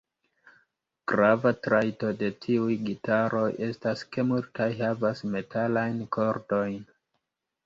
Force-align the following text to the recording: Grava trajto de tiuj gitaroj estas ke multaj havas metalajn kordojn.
Grava 1.11 1.51
trajto 1.67 2.09
de 2.21 2.29
tiuj 2.45 2.77
gitaroj 2.87 3.43
estas 3.67 4.03
ke 4.17 4.27
multaj 4.31 4.69
havas 4.81 5.23
metalajn 5.37 6.03
kordojn. 6.19 6.83